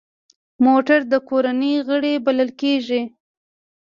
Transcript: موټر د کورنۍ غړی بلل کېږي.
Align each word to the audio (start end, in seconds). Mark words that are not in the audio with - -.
موټر 0.65 0.99
د 1.11 1.13
کورنۍ 1.29 1.75
غړی 1.87 2.13
بلل 2.25 2.49
کېږي. 2.61 3.01